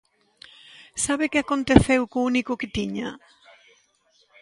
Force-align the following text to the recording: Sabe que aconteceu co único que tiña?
Sabe 1.05 1.25
que 1.31 1.39
aconteceu 1.41 2.01
co 2.11 2.25
único 2.31 2.53
que 2.59 2.73
tiña? 2.77 3.09